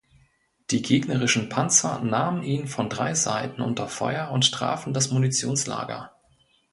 [0.71, 6.09] Die gegnerischen Panzer nahmen ihn von drei Seiten unter Feuer und trafen das Munitionslager.